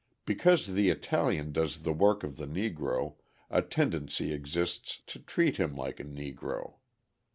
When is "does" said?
1.51-1.83